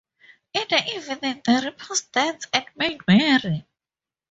[0.55, 3.67] In the evening, the reapers danced and made merry.